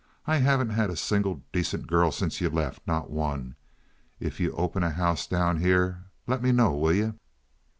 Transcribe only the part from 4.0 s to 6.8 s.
If you open a house down here, let me know,